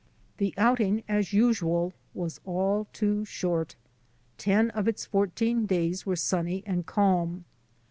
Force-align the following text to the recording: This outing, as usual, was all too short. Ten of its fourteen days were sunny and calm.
This 0.37 0.51
outing, 0.57 1.03
as 1.07 1.31
usual, 1.31 1.93
was 2.15 2.39
all 2.43 2.87
too 2.91 3.23
short. 3.23 3.75
Ten 4.39 4.71
of 4.71 4.87
its 4.87 5.05
fourteen 5.05 5.67
days 5.67 6.07
were 6.07 6.15
sunny 6.15 6.63
and 6.65 6.87
calm. 6.87 7.45